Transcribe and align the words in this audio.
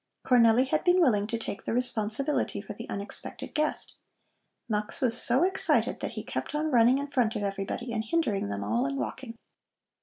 Cornelli 0.25 0.65
had 0.67 0.83
been 0.83 0.99
willing 0.99 1.27
to 1.27 1.37
take 1.37 1.61
the 1.63 1.73
responsibility 1.75 2.59
for 2.59 2.73
the 2.73 2.89
unexpected 2.89 3.53
guest. 3.53 3.97
Mux 4.67 4.99
was 4.99 5.21
so 5.21 5.43
excited 5.43 5.99
that 5.99 6.13
he 6.13 6.23
kept 6.23 6.55
on 6.55 6.71
running 6.71 6.97
in 6.97 7.05
front 7.11 7.35
of 7.35 7.43
everybody 7.43 7.93
and 7.93 8.03
hindering 8.05 8.49
them 8.49 8.63
all 8.63 8.87
in 8.87 8.95
walking. 8.95 9.37